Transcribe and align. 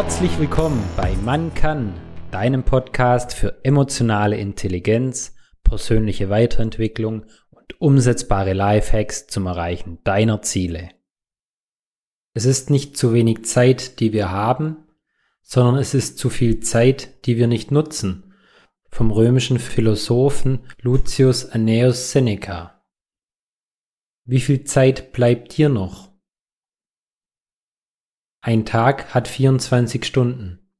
Herzlich 0.00 0.38
willkommen 0.38 0.80
bei 0.96 1.16
Man 1.24 1.52
kann, 1.54 1.92
deinem 2.30 2.62
Podcast 2.62 3.34
für 3.34 3.64
emotionale 3.64 4.36
Intelligenz, 4.36 5.34
persönliche 5.64 6.30
Weiterentwicklung 6.30 7.24
und 7.50 7.80
umsetzbare 7.80 8.52
Lifehacks 8.52 9.26
zum 9.26 9.46
Erreichen 9.46 9.98
deiner 10.04 10.40
Ziele. 10.40 10.90
Es 12.32 12.44
ist 12.44 12.70
nicht 12.70 12.96
zu 12.96 13.12
wenig 13.12 13.44
Zeit, 13.44 13.98
die 13.98 14.12
wir 14.12 14.30
haben, 14.30 14.76
sondern 15.42 15.74
es 15.78 15.94
ist 15.94 16.16
zu 16.16 16.30
viel 16.30 16.60
Zeit, 16.60 17.26
die 17.26 17.36
wir 17.36 17.48
nicht 17.48 17.72
nutzen. 17.72 18.34
Vom 18.90 19.10
römischen 19.10 19.58
Philosophen 19.58 20.60
Lucius 20.80 21.44
Annaeus 21.44 22.12
Seneca. 22.12 22.84
Wie 24.24 24.38
viel 24.38 24.62
Zeit 24.62 25.10
bleibt 25.10 25.56
dir 25.56 25.68
noch? 25.68 26.07
Ein 28.40 28.64
Tag 28.64 29.14
hat 29.14 29.28
24 29.28 30.04
Stunden. 30.04 30.70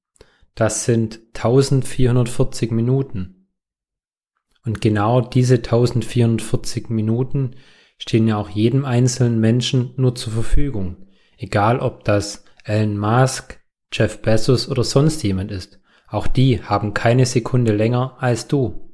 Das 0.54 0.84
sind 0.84 1.20
1440 1.34 2.70
Minuten. 2.70 3.48
Und 4.64 4.80
genau 4.80 5.20
diese 5.20 5.56
1440 5.56 6.90
Minuten 6.90 7.56
stehen 7.98 8.28
ja 8.28 8.36
auch 8.36 8.48
jedem 8.50 8.84
einzelnen 8.84 9.40
Menschen 9.40 9.92
nur 9.96 10.14
zur 10.14 10.32
Verfügung. 10.32 11.08
Egal 11.36 11.80
ob 11.80 12.04
das 12.04 12.44
Elon 12.64 12.98
Musk, 12.98 13.60
Jeff 13.92 14.20
Bezos 14.22 14.68
oder 14.68 14.84
sonst 14.84 15.22
jemand 15.22 15.50
ist. 15.50 15.80
Auch 16.06 16.26
die 16.26 16.62
haben 16.62 16.94
keine 16.94 17.26
Sekunde 17.26 17.74
länger 17.74 18.16
als 18.18 18.46
du. 18.46 18.88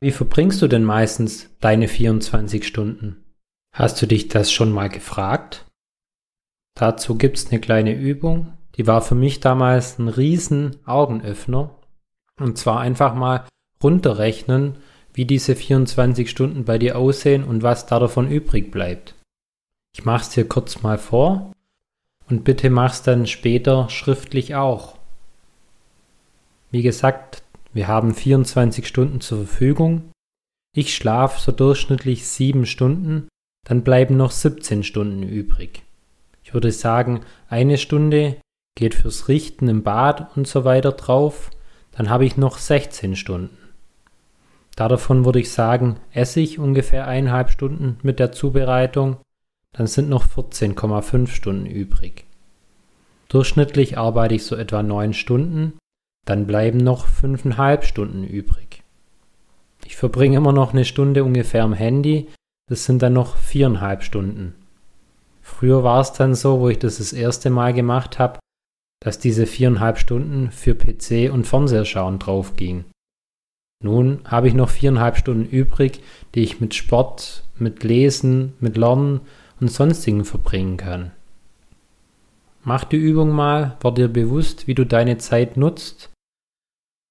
Wie 0.00 0.12
verbringst 0.12 0.62
du 0.62 0.68
denn 0.68 0.84
meistens 0.84 1.50
deine 1.60 1.88
24 1.88 2.66
Stunden? 2.66 3.24
Hast 3.72 4.00
du 4.00 4.06
dich 4.06 4.28
das 4.28 4.52
schon 4.52 4.72
mal 4.72 4.88
gefragt? 4.88 5.67
Dazu 6.78 7.16
gibt's 7.16 7.50
eine 7.50 7.60
kleine 7.60 7.92
Übung, 7.92 8.52
die 8.76 8.86
war 8.86 9.02
für 9.02 9.16
mich 9.16 9.40
damals 9.40 9.98
ein 9.98 10.06
riesen 10.06 10.76
Augenöffner. 10.86 11.74
Und 12.38 12.56
zwar 12.56 12.78
einfach 12.78 13.16
mal 13.16 13.44
runterrechnen, 13.82 14.78
wie 15.12 15.24
diese 15.24 15.56
24 15.56 16.30
Stunden 16.30 16.64
bei 16.64 16.78
dir 16.78 16.96
aussehen 16.96 17.42
und 17.42 17.64
was 17.64 17.86
da 17.86 17.98
davon 17.98 18.30
übrig 18.30 18.70
bleibt. 18.70 19.16
Ich 19.92 20.04
mach's 20.04 20.30
dir 20.30 20.46
kurz 20.46 20.82
mal 20.82 20.98
vor 20.98 21.52
und 22.30 22.44
bitte 22.44 22.70
mach's 22.70 23.02
dann 23.02 23.26
später 23.26 23.90
schriftlich 23.90 24.54
auch. 24.54 24.96
Wie 26.70 26.82
gesagt, 26.82 27.42
wir 27.72 27.88
haben 27.88 28.14
24 28.14 28.86
Stunden 28.86 29.20
zur 29.20 29.38
Verfügung. 29.38 30.12
Ich 30.76 30.94
schlafe 30.94 31.40
so 31.40 31.50
durchschnittlich 31.50 32.28
7 32.28 32.66
Stunden, 32.66 33.26
dann 33.66 33.82
bleiben 33.82 34.16
noch 34.16 34.30
17 34.30 34.84
Stunden 34.84 35.24
übrig. 35.24 35.82
Ich 36.48 36.54
würde 36.54 36.72
sagen, 36.72 37.20
eine 37.50 37.76
Stunde 37.76 38.38
geht 38.74 38.94
fürs 38.94 39.28
Richten 39.28 39.68
im 39.68 39.82
Bad 39.82 40.34
und 40.34 40.48
so 40.48 40.64
weiter 40.64 40.92
drauf, 40.92 41.50
dann 41.92 42.08
habe 42.08 42.24
ich 42.24 42.38
noch 42.38 42.56
16 42.56 43.16
Stunden. 43.16 43.58
Davon 44.74 45.26
würde 45.26 45.40
ich 45.40 45.52
sagen, 45.52 45.96
esse 46.10 46.40
ich 46.40 46.58
ungefähr 46.58 47.06
eineinhalb 47.06 47.50
Stunden 47.50 47.98
mit 48.02 48.18
der 48.18 48.32
Zubereitung 48.32 49.18
dann 49.72 49.86
sind 49.86 50.08
noch 50.08 50.26
14,5 50.26 51.26
Stunden 51.26 51.66
übrig. 51.66 52.24
Durchschnittlich 53.28 53.98
arbeite 53.98 54.34
ich 54.34 54.44
so 54.44 54.56
etwa 54.56 54.82
9 54.82 55.12
Stunden, 55.12 55.74
dann 56.24 56.46
bleiben 56.46 56.78
noch 56.78 57.06
5,5 57.06 57.82
Stunden 57.82 58.24
übrig. 58.24 58.82
Ich 59.84 59.96
verbringe 59.96 60.38
immer 60.38 60.52
noch 60.52 60.72
eine 60.72 60.86
Stunde 60.86 61.24
ungefähr 61.24 61.62
am 61.62 61.74
Handy, 61.74 62.28
das 62.70 62.86
sind 62.86 63.02
dann 63.02 63.12
noch 63.12 63.36
4,5 63.36 64.00
Stunden. 64.00 64.54
Früher 65.48 65.82
war 65.82 66.00
es 66.00 66.12
dann 66.12 66.34
so, 66.36 66.60
wo 66.60 66.68
ich 66.68 66.78
das 66.78 66.98
das 66.98 67.12
erste 67.12 67.50
Mal 67.50 67.72
gemacht 67.72 68.20
habe, 68.20 68.38
dass 69.02 69.18
diese 69.18 69.44
4,5 69.44 69.96
Stunden 69.96 70.50
für 70.52 70.74
PC 70.74 71.32
und 71.32 71.46
Fernseher 71.46 71.84
schauen 71.84 72.20
drauf 72.20 72.54
ging. 72.54 72.84
Nun 73.82 74.20
habe 74.24 74.46
ich 74.46 74.54
noch 74.54 74.70
4,5 74.70 75.14
Stunden 75.16 75.44
übrig, 75.46 76.00
die 76.34 76.42
ich 76.42 76.60
mit 76.60 76.74
Sport, 76.74 77.44
mit 77.56 77.82
Lesen, 77.82 78.52
mit 78.60 78.76
Lernen 78.76 79.20
und 79.58 79.70
sonstigen 79.70 80.24
verbringen 80.24 80.76
kann. 80.76 81.10
Mach 82.62 82.84
die 82.84 82.96
Übung 82.96 83.30
mal, 83.30 83.76
war 83.80 83.94
dir 83.94 84.08
bewusst, 84.08 84.68
wie 84.68 84.74
du 84.74 84.84
deine 84.84 85.18
Zeit 85.18 85.56
nutzt 85.56 86.10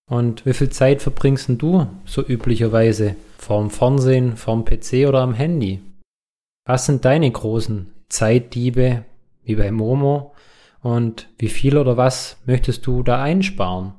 und 0.10 0.46
wie 0.46 0.54
viel 0.54 0.70
Zeit 0.70 1.02
verbringst 1.02 1.50
du 1.58 1.88
so 2.06 2.26
üblicherweise 2.26 3.16
vorm 3.38 3.72
Fernsehen, 3.72 4.38
vorm 4.38 4.64
PC 4.64 5.08
oder 5.08 5.22
am 5.22 5.34
Handy? 5.34 5.82
Was 6.66 6.86
sind 6.86 7.04
deine 7.04 7.30
großen 7.30 7.97
Zeitdiebe 8.10 9.06
wie 9.44 9.56
bei 9.56 9.72
Momo 9.72 10.36
und 10.82 11.30
wie 11.38 11.50
viel 11.50 11.78
oder 11.78 11.98
was 11.98 12.42
möchtest 12.46 12.86
du 12.88 13.04
da 13.04 13.22
einsparen? 13.22 13.94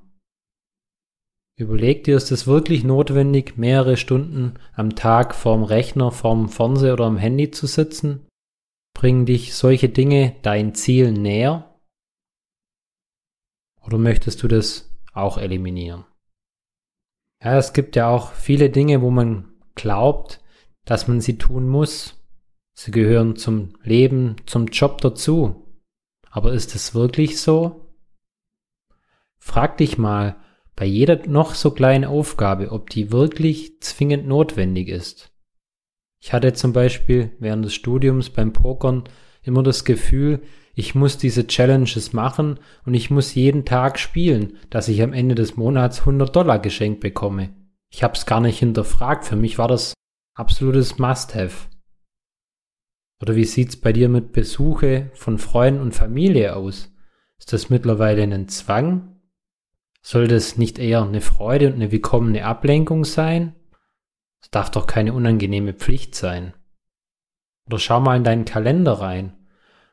Überleg 1.58 2.04
dir, 2.04 2.16
ist 2.16 2.30
es 2.30 2.46
wirklich 2.46 2.84
notwendig, 2.84 3.56
mehrere 3.56 3.96
Stunden 3.96 4.54
am 4.74 4.94
Tag 4.94 5.34
vorm 5.34 5.64
Rechner, 5.64 6.12
vorm 6.12 6.48
Fernseher 6.48 6.92
oder 6.92 7.06
am 7.06 7.16
Handy 7.16 7.50
zu 7.50 7.66
sitzen? 7.66 8.28
Bringen 8.94 9.26
dich 9.26 9.54
solche 9.54 9.88
Dinge 9.88 10.36
dein 10.42 10.74
Ziel 10.74 11.10
näher? 11.10 11.80
Oder 13.84 13.98
möchtest 13.98 14.42
du 14.42 14.48
das 14.48 14.94
auch 15.12 15.36
eliminieren? 15.36 16.04
Ja, 17.42 17.56
es 17.56 17.72
gibt 17.72 17.96
ja 17.96 18.08
auch 18.08 18.32
viele 18.32 18.70
Dinge, 18.70 19.02
wo 19.02 19.10
man 19.10 19.52
glaubt, 19.74 20.40
dass 20.84 21.08
man 21.08 21.20
sie 21.20 21.38
tun 21.38 21.68
muss. 21.68 22.17
Sie 22.80 22.92
gehören 22.92 23.34
zum 23.34 23.70
Leben, 23.82 24.36
zum 24.46 24.66
Job 24.66 25.00
dazu. 25.00 25.66
Aber 26.30 26.52
ist 26.52 26.76
es 26.76 26.94
wirklich 26.94 27.40
so? 27.40 27.92
Frag 29.36 29.78
dich 29.78 29.98
mal 29.98 30.36
bei 30.76 30.84
jeder 30.84 31.26
noch 31.26 31.56
so 31.56 31.72
kleinen 31.72 32.04
Aufgabe, 32.04 32.70
ob 32.70 32.88
die 32.90 33.10
wirklich 33.10 33.80
zwingend 33.80 34.28
notwendig 34.28 34.86
ist. 34.90 35.32
Ich 36.20 36.32
hatte 36.32 36.52
zum 36.52 36.72
Beispiel 36.72 37.32
während 37.40 37.64
des 37.64 37.74
Studiums 37.74 38.30
beim 38.30 38.52
Pokern 38.52 39.02
immer 39.42 39.64
das 39.64 39.84
Gefühl, 39.84 40.42
ich 40.72 40.94
muss 40.94 41.18
diese 41.18 41.48
Challenges 41.48 42.12
machen 42.12 42.60
und 42.86 42.94
ich 42.94 43.10
muss 43.10 43.34
jeden 43.34 43.64
Tag 43.64 43.98
spielen, 43.98 44.56
dass 44.70 44.86
ich 44.86 45.02
am 45.02 45.12
Ende 45.12 45.34
des 45.34 45.56
Monats 45.56 45.98
100 45.98 46.36
Dollar 46.36 46.60
geschenkt 46.60 47.00
bekomme. 47.00 47.56
Ich 47.90 48.04
habe 48.04 48.14
es 48.14 48.24
gar 48.24 48.40
nicht 48.40 48.60
hinterfragt. 48.60 49.24
Für 49.24 49.34
mich 49.34 49.58
war 49.58 49.66
das 49.66 49.94
absolutes 50.36 50.98
Must-have. 50.98 51.66
Oder 53.20 53.34
wie 53.36 53.44
sieht's 53.44 53.76
bei 53.76 53.92
dir 53.92 54.08
mit 54.08 54.32
Besuche 54.32 55.10
von 55.14 55.38
Freunden 55.38 55.80
und 55.80 55.94
Familie 55.94 56.54
aus? 56.54 56.92
Ist 57.38 57.52
das 57.52 57.70
mittlerweile 57.70 58.22
ein 58.22 58.48
Zwang? 58.48 59.16
Soll 60.02 60.28
das 60.28 60.56
nicht 60.56 60.78
eher 60.78 61.02
eine 61.02 61.20
Freude 61.20 61.66
und 61.68 61.74
eine 61.74 61.90
willkommene 61.90 62.44
Ablenkung 62.44 63.04
sein? 63.04 63.54
Es 64.40 64.50
darf 64.50 64.70
doch 64.70 64.86
keine 64.86 65.12
unangenehme 65.12 65.74
Pflicht 65.74 66.14
sein. 66.14 66.54
Oder 67.66 67.78
schau 67.78 68.00
mal 68.00 68.16
in 68.16 68.24
deinen 68.24 68.44
Kalender 68.44 68.94
rein 68.94 69.36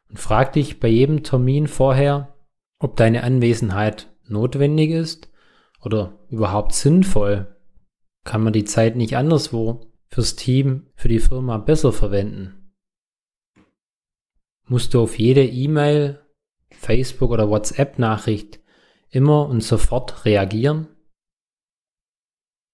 und 0.09 0.19
frag 0.19 0.53
dich 0.53 0.79
bei 0.79 0.87
jedem 0.87 1.23
Termin 1.23 1.67
vorher, 1.67 2.35
ob 2.79 2.95
deine 2.95 3.23
Anwesenheit 3.23 4.07
notwendig 4.27 4.91
ist 4.91 5.29
oder 5.81 6.19
überhaupt 6.29 6.73
sinnvoll. 6.73 7.55
Kann 8.23 8.43
man 8.43 8.53
die 8.53 8.65
Zeit 8.65 8.95
nicht 8.95 9.17
anderswo 9.17 9.91
fürs 10.07 10.35
Team, 10.35 10.87
für 10.95 11.07
die 11.07 11.19
Firma 11.19 11.57
besser 11.57 11.91
verwenden? 11.91 12.64
Musst 14.67 14.93
du 14.93 15.03
auf 15.03 15.19
jede 15.19 15.45
E-Mail, 15.45 16.19
Facebook 16.71 17.31
oder 17.31 17.49
WhatsApp-Nachricht 17.49 18.59
immer 19.09 19.47
und 19.47 19.61
sofort 19.61 20.25
reagieren? 20.25 20.87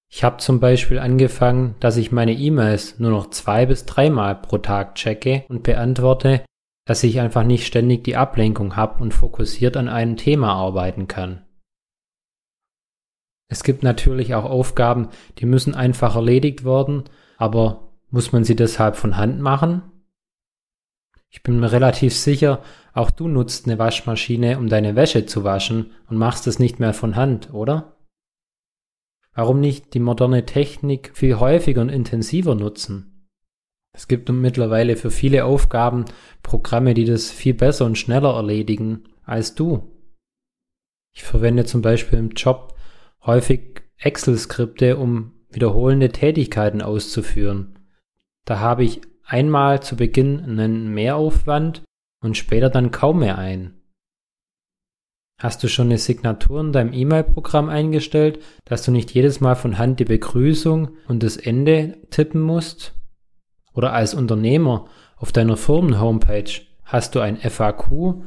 Ich 0.10 0.24
habe 0.24 0.38
zum 0.38 0.60
Beispiel 0.60 1.00
angefangen, 1.00 1.76
dass 1.80 1.98
ich 1.98 2.12
meine 2.12 2.34
E-Mails 2.34 3.00
nur 3.00 3.12
noch 3.12 3.30
zwei 3.30 3.66
bis 3.66 3.86
dreimal 3.86 4.36
pro 4.36 4.58
Tag 4.58 4.96
checke 4.96 5.46
und 5.50 5.64
beantworte, 5.64 6.44
dass 6.86 7.04
ich 7.04 7.20
einfach 7.20 7.44
nicht 7.44 7.66
ständig 7.66 8.04
die 8.04 8.16
Ablenkung 8.16 8.76
habe 8.76 9.02
und 9.04 9.14
fokussiert 9.14 9.78
an 9.78 9.88
einem 9.88 10.18
Thema 10.18 10.54
arbeiten 10.54 11.08
kann. 11.08 11.46
Es 13.50 13.64
gibt 13.64 13.84
natürlich 13.84 14.34
auch 14.34 14.46
Aufgaben, 14.46 15.10
die 15.40 15.46
müssen 15.46 15.76
einfach 15.76 16.16
erledigt 16.16 16.64
werden, 16.64 17.04
aber 17.38 17.92
muss 18.10 18.32
man 18.32 18.46
sie 18.46 18.56
deshalb 18.56 18.96
von 18.96 19.18
Hand 19.18 19.42
machen? 19.42 19.91
Ich 21.32 21.44
bin 21.44 21.60
mir 21.60 21.72
relativ 21.72 22.14
sicher, 22.14 22.62
auch 22.94 23.10
du 23.10 23.30
nutzt 23.30 23.66
eine 23.66 23.80
Waschmaschine, 23.80 24.58
um 24.58 24.68
deine 24.68 24.96
Wäsche 24.98 25.26
zu 25.26 25.46
waschen 25.46 25.92
und 26.10 26.18
machst 26.18 26.46
es 26.46 26.60
nicht 26.60 26.80
mehr 26.80 26.94
von 26.94 27.16
Hand, 27.16 27.54
oder? 27.54 27.96
Warum 29.34 29.62
nicht 29.62 29.94
die 29.94 30.02
moderne 30.02 30.46
Technik 30.46 31.12
viel 31.14 31.40
häufiger 31.40 31.82
und 31.82 31.90
intensiver 31.90 32.54
nutzen? 32.54 33.30
Es 33.94 34.10
gibt 34.10 34.30
mittlerweile 34.30 34.98
für 34.98 35.10
viele 35.10 35.46
Aufgaben 35.46 36.06
Programme, 36.44 36.94
die 36.94 37.06
das 37.06 37.32
viel 37.32 37.54
besser 37.54 37.86
und 37.86 37.98
schneller 37.98 38.36
erledigen 38.36 39.06
als 39.24 39.56
du. 39.56 39.90
Ich 41.14 41.24
verwende 41.24 41.66
zum 41.66 41.82
Beispiel 41.82 42.20
im 42.20 42.32
Job 42.32 42.76
häufig 43.26 43.84
Excel-Skripte, 43.98 44.98
um 44.98 45.34
wiederholende 45.50 46.10
Tätigkeiten 46.10 46.82
auszuführen. 46.82 47.80
Da 48.46 48.60
habe 48.60 48.84
ich 48.84 49.02
einmal 49.32 49.82
zu 49.82 49.96
Beginn 49.96 50.44
einen 50.44 50.94
Mehraufwand 50.94 51.84
und 52.22 52.36
später 52.36 52.70
dann 52.70 52.92
kaum 52.92 53.20
mehr 53.20 53.38
ein. 53.38 53.82
Hast 55.40 55.64
du 55.64 55.70
schon 55.70 55.88
eine 55.88 55.98
Signatur 55.98 56.60
in 56.60 56.72
deinem 56.72 56.94
E-Mail-Programm 56.94 57.70
eingestellt, 57.70 58.44
dass 58.66 58.84
du 58.84 58.92
nicht 58.92 59.12
jedes 59.12 59.40
Mal 59.40 59.56
von 59.56 59.80
Hand 59.80 60.00
die 60.00 60.06
Begrüßung 60.06 60.98
und 61.08 61.24
das 61.24 61.38
Ende 61.38 61.98
tippen 62.12 62.42
musst? 62.42 62.94
Oder 63.74 63.94
als 63.94 64.14
Unternehmer 64.14 64.86
auf 65.16 65.32
deiner 65.32 65.58
Firmen-Homepage 65.58 66.52
hast 66.84 67.16
du 67.16 67.22
ein 67.22 67.38
FAQ, 67.38 68.22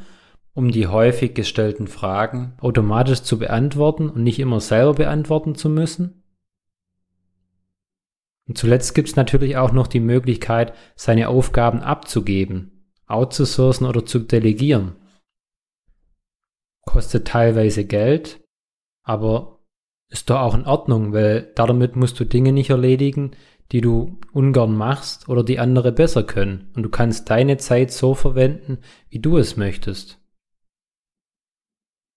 um 0.54 0.70
die 0.70 0.88
häufig 0.88 1.34
gestellten 1.34 1.86
Fragen 1.86 2.54
automatisch 2.60 3.22
zu 3.22 3.38
beantworten 3.38 4.08
und 4.08 4.24
nicht 4.24 4.40
immer 4.40 4.60
selber 4.60 4.94
beantworten 4.94 5.54
zu 5.54 5.68
müssen? 5.68 6.23
Und 8.46 8.58
zuletzt 8.58 8.94
gibt 8.94 9.08
es 9.08 9.16
natürlich 9.16 9.56
auch 9.56 9.72
noch 9.72 9.86
die 9.86 10.00
Möglichkeit, 10.00 10.74
seine 10.96 11.28
Aufgaben 11.28 11.80
abzugeben, 11.80 12.90
outzusourcen 13.06 13.86
oder 13.86 14.04
zu 14.04 14.18
delegieren. 14.18 14.96
Kostet 16.82 17.26
teilweise 17.26 17.86
Geld, 17.86 18.44
aber 19.02 19.60
ist 20.10 20.28
doch 20.30 20.40
auch 20.40 20.54
in 20.54 20.66
Ordnung, 20.66 21.12
weil 21.12 21.52
damit 21.54 21.96
musst 21.96 22.20
du 22.20 22.24
Dinge 22.24 22.52
nicht 22.52 22.70
erledigen, 22.70 23.32
die 23.72 23.80
du 23.80 24.20
ungern 24.32 24.76
machst 24.76 25.28
oder 25.28 25.42
die 25.42 25.58
andere 25.58 25.90
besser 25.90 26.22
können. 26.22 26.70
Und 26.76 26.82
du 26.82 26.90
kannst 26.90 27.30
deine 27.30 27.56
Zeit 27.56 27.90
so 27.90 28.14
verwenden, 28.14 28.78
wie 29.08 29.20
du 29.20 29.38
es 29.38 29.56
möchtest. 29.56 30.20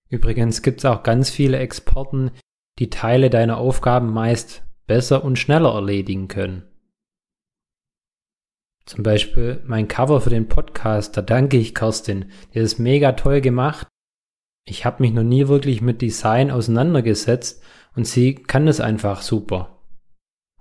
Übrigens 0.09 0.62
gibt 0.62 0.80
es 0.80 0.85
auch 0.85 1.03
ganz 1.03 1.30
viele 1.30 1.57
Experten, 1.57 2.31
die 2.80 2.89
Teile 2.89 3.30
deiner 3.30 3.57
Aufgaben 3.57 4.12
meist 4.12 4.67
besser 4.88 5.24
und 5.24 5.38
schneller 5.38 5.74
erledigen 5.74 6.28
können. 6.28 6.63
Zum 8.86 9.04
Beispiel 9.04 9.62
mein 9.66 9.89
Cover 9.89 10.22
für 10.22 10.30
den 10.30 10.48
Podcast, 10.48 11.18
da 11.18 11.22
danke 11.22 11.57
ich 11.57 11.75
Kerstin, 11.75 12.31
die 12.54 12.60
ist 12.60 12.80
mega 12.80 13.12
toll 13.12 13.42
gemacht. 13.42 13.88
Ich 14.66 14.86
habe 14.86 15.04
mich 15.04 15.12
noch 15.12 15.24
nie 15.24 15.50
wirklich 15.50 15.81
mit 15.81 16.01
Design 16.01 16.51
auseinandergesetzt 16.51 17.62
und 17.95 18.07
sie 18.07 18.36
kann 18.36 18.68
es 18.68 18.80
einfach 18.80 19.22
super. 19.22 19.84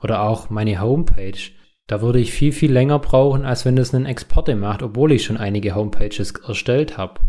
Oder 0.03 0.23
auch 0.23 0.51
meine 0.51 0.81
Homepage. 0.81 1.39
Da 1.87 2.01
würde 2.01 2.19
ich 2.19 2.33
viel, 2.33 2.53
viel 2.53 2.73
länger 2.73 2.99
brauchen, 2.99 3.45
als 3.45 3.65
wenn 3.65 3.79
es 3.79 3.95
ein 3.95 4.07
Exporte 4.07 4.57
macht, 4.57 4.83
obwohl 4.83 5.13
ich 5.13 5.25
schon 5.25 5.37
einige 5.37 5.77
Homepages 5.77 6.33
erstellt 6.33 6.99
habe. 6.99 7.21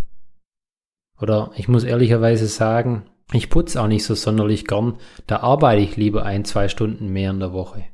Oder 1.19 1.51
ich 1.55 1.67
muss 1.67 1.83
ehrlicherweise 1.83 2.47
sagen, 2.47 3.05
ich 3.33 3.49
putze 3.49 3.81
auch 3.81 3.87
nicht 3.87 4.05
so 4.05 4.15
sonderlich 4.15 4.65
gern, 4.65 4.97
da 5.25 5.37
arbeite 5.37 5.81
ich 5.81 5.97
lieber 5.97 6.23
ein, 6.23 6.45
zwei 6.45 6.69
Stunden 6.69 7.09
mehr 7.09 7.31
in 7.31 7.39
der 7.39 7.53
Woche. 7.53 7.85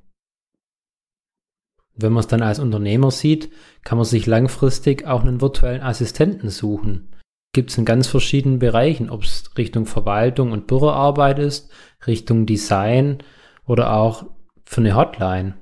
Wenn 1.96 2.14
man 2.14 2.22
es 2.22 2.28
dann 2.28 2.42
als 2.42 2.60
Unternehmer 2.60 3.12
sieht, 3.12 3.52
kann 3.84 3.98
man 3.98 4.06
sich 4.06 4.26
langfristig 4.26 5.06
auch 5.06 5.22
einen 5.22 5.42
virtuellen 5.42 5.82
Assistenten 5.82 6.50
suchen. 6.50 7.16
Gibt 7.54 7.70
es 7.70 7.78
in 7.78 7.86
ganz 7.86 8.08
verschiedenen 8.08 8.58
Bereichen, 8.58 9.12
ob 9.12 9.24
es 9.24 9.56
Richtung 9.58 9.86
Verwaltung 9.86 10.52
und 10.52 10.66
Büroarbeit 10.66 11.38
ist, 11.38 11.72
Richtung 12.08 12.48
Design 12.48 13.20
oder 13.66 13.94
auch 13.94 14.26
für 14.66 14.82
eine 14.82 14.96
Hotline. 14.96 15.56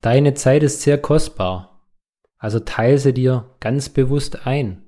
Deine 0.00 0.34
Zeit 0.34 0.62
ist 0.62 0.82
sehr 0.82 0.98
kostbar, 0.98 1.84
also 2.38 2.60
teile 2.60 2.98
sie 2.98 3.12
dir 3.12 3.56
ganz 3.58 3.88
bewusst 3.88 4.46
ein. 4.46 4.87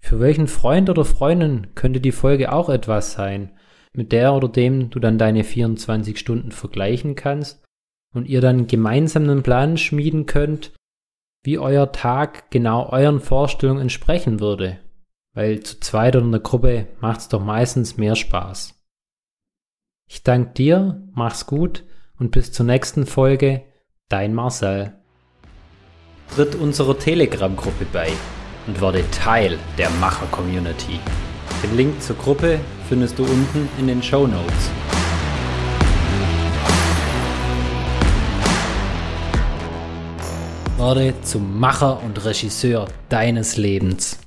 Für 0.00 0.20
welchen 0.20 0.46
Freund 0.46 0.88
oder 0.90 1.04
Freundin 1.04 1.74
könnte 1.74 2.00
die 2.00 2.12
Folge 2.12 2.52
auch 2.52 2.68
etwas 2.68 3.12
sein, 3.12 3.52
mit 3.92 4.12
der 4.12 4.34
oder 4.34 4.48
dem 4.48 4.90
du 4.90 5.00
dann 5.00 5.18
deine 5.18 5.44
24 5.44 6.18
Stunden 6.18 6.52
vergleichen 6.52 7.14
kannst 7.14 7.64
und 8.14 8.26
ihr 8.28 8.40
dann 8.40 8.66
gemeinsam 8.66 9.24
einen 9.24 9.42
Plan 9.42 9.76
schmieden 9.76 10.26
könnt, 10.26 10.72
wie 11.44 11.58
euer 11.58 11.92
Tag 11.92 12.50
genau 12.50 12.88
euren 12.90 13.20
Vorstellungen 13.20 13.82
entsprechen 13.82 14.40
würde. 14.40 14.78
Weil 15.34 15.60
zu 15.60 15.78
zweit 15.80 16.16
oder 16.16 16.24
in 16.24 16.32
der 16.32 16.40
Gruppe 16.40 16.88
macht's 17.00 17.28
doch 17.28 17.42
meistens 17.42 17.96
mehr 17.96 18.16
Spaß. 18.16 18.74
Ich 20.08 20.22
danke 20.22 20.52
dir, 20.54 21.02
mach's 21.12 21.46
gut 21.46 21.84
und 22.18 22.30
bis 22.30 22.50
zur 22.52 22.66
nächsten 22.66 23.06
Folge, 23.06 23.62
dein 24.08 24.34
Marcel. 24.34 24.94
Tritt 26.34 26.54
unserer 26.54 26.98
Telegram-Gruppe 26.98 27.86
bei 27.92 28.10
und 28.68 28.80
werde 28.80 29.02
Teil 29.10 29.58
der 29.78 29.90
Macher-Community. 29.98 31.00
Den 31.62 31.76
Link 31.76 32.00
zur 32.02 32.16
Gruppe 32.16 32.60
findest 32.88 33.18
du 33.18 33.24
unten 33.24 33.68
in 33.78 33.88
den 33.88 34.02
Show 34.02 34.26
Notes. 34.26 34.70
Werde 40.76 41.14
zum 41.22 41.58
Macher 41.58 42.00
und 42.04 42.24
Regisseur 42.24 42.86
deines 43.08 43.56
Lebens. 43.56 44.18